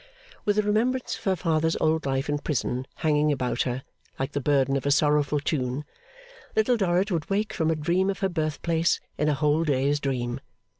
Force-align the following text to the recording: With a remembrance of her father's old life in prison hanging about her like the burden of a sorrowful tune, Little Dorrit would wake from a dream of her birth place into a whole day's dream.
With 0.45 0.57
a 0.57 0.63
remembrance 0.63 1.15
of 1.15 1.25
her 1.25 1.35
father's 1.35 1.77
old 1.79 2.07
life 2.07 2.27
in 2.27 2.39
prison 2.39 2.87
hanging 3.05 3.31
about 3.31 3.61
her 3.69 3.83
like 4.17 4.31
the 4.31 4.41
burden 4.41 4.75
of 4.75 4.87
a 4.87 4.89
sorrowful 4.89 5.39
tune, 5.39 5.85
Little 6.55 6.75
Dorrit 6.75 7.11
would 7.11 7.29
wake 7.29 7.53
from 7.53 7.69
a 7.69 7.75
dream 7.75 8.09
of 8.09 8.17
her 8.17 8.29
birth 8.29 8.63
place 8.63 8.99
into 9.19 9.33
a 9.33 9.35
whole 9.35 9.63
day's 9.63 9.99
dream. 9.99 10.39